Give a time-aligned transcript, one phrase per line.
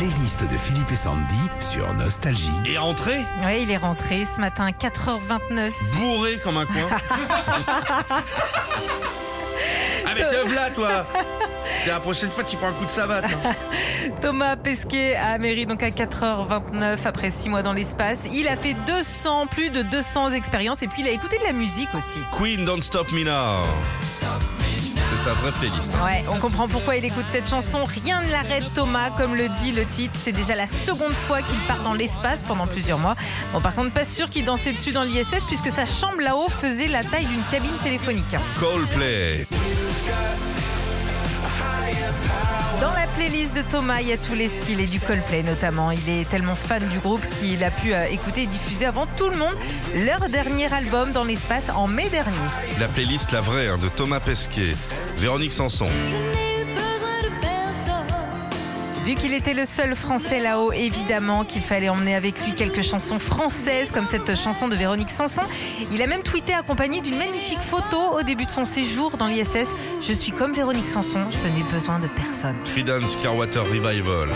[0.00, 2.48] playlist de Philippe et Sandy sur Nostalgie.
[2.64, 5.72] Et rentré Oui, il est rentré ce matin à 4h29.
[5.98, 6.88] Bourré comme un coin.
[10.06, 11.06] ah mais te là toi
[11.84, 13.24] C'est la prochaine fois tu prends un coup de savate.
[13.24, 13.52] hein.
[14.20, 18.18] Thomas Pesquet a mairie donc à 4h29 après 6 mois dans l'espace.
[18.32, 21.52] Il a fait 200, plus de 200 expériences et puis il a écouté de la
[21.52, 22.20] musique aussi.
[22.36, 23.64] Queen Don't Stop Me Now.
[25.10, 25.90] C'est sa vraie playlist.
[26.00, 26.04] hein.
[26.04, 27.82] Ouais, on comprend pourquoi il écoute cette chanson.
[27.84, 30.14] Rien ne l'arrête, Thomas, comme le dit le titre.
[30.22, 33.14] C'est déjà la seconde fois qu'il part dans l'espace pendant plusieurs mois.
[33.52, 36.88] Bon, par contre, pas sûr qu'il dansait dessus dans l'ISS puisque sa chambre là-haut faisait
[36.88, 38.36] la taille d'une cabine téléphonique.
[38.58, 39.46] Coldplay.
[42.80, 45.90] Dans la playlist de Thomas, il y a tous les styles et du Coldplay notamment.
[45.90, 49.28] Il est tellement fan du groupe qu'il a pu euh, écouter et diffuser avant tout
[49.28, 49.54] le monde
[50.06, 52.36] leur dernier album dans l'espace en mai dernier.
[52.78, 54.74] La playlist la vraie hein, de Thomas Pesquet.
[55.18, 55.88] Véronique Sanson.
[59.04, 63.18] Vu qu'il était le seul français là-haut, évidemment qu'il fallait emmener avec lui quelques chansons
[63.18, 65.42] françaises, comme cette chanson de Véronique Sanson.
[65.90, 69.68] Il a même tweeté accompagné d'une magnifique photo au début de son séjour dans l'ISS.
[70.00, 72.56] Je suis comme Véronique Sanson, je n'ai besoin de personne.
[72.64, 74.28] Creedence Revival.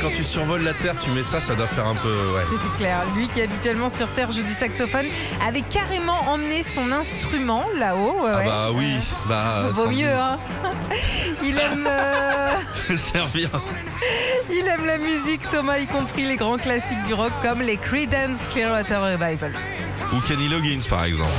[0.00, 2.08] Quand tu survoles la Terre, tu mets ça, ça doit faire un peu...
[2.08, 2.42] Ouais.
[2.50, 2.98] C'est clair.
[3.16, 5.06] Lui qui habituellement sur Terre joue du saxophone,
[5.46, 8.22] avait carrément emmené son instrument là-haut.
[8.24, 8.94] ouais, Ah bah oui,
[9.28, 9.64] bah...
[9.72, 10.38] Vaut mieux, hein.
[11.42, 13.48] Il aime, euh, servir.
[14.50, 18.38] il aime la musique, Thomas, y compris les grands classiques du rock comme les Creedence
[18.52, 19.52] Clearwater Revival.
[20.12, 21.30] Ou Kenny Loggins par exemple.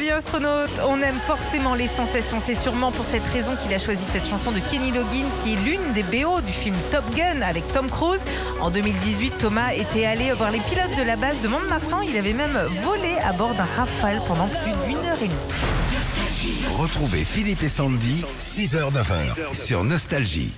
[0.00, 2.38] Devient astronaute, on aime forcément les sensations.
[2.42, 5.56] C'est sûrement pour cette raison qu'il a choisi cette chanson de Kenny Loggins, qui est
[5.56, 8.20] l'une des BO du film Top Gun avec Tom Cruise.
[8.60, 12.00] En 2018, Thomas était allé voir les pilotes de la base de Mont-de-Marsan.
[12.00, 16.76] Il avait même volé à bord d'un Rafale pendant plus d'une heure et demie.
[16.78, 20.52] Retrouvez Philippe et Sandy, 6h-9h sur Nostalgie.